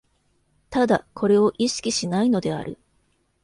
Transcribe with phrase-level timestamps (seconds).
[0.71, 2.79] 唯これを意識しないのである。